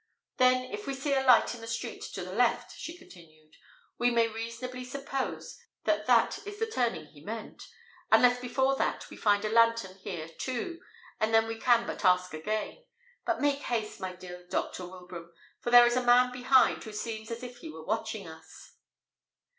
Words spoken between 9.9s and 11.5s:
here too, and then